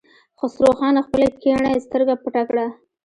[0.39, 2.65] خسرو خان خپله کيڼه سترګه پټه کړه.